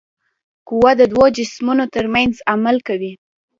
[0.67, 3.11] قوه د دوو جسمونو ترمنځ عمل کوي.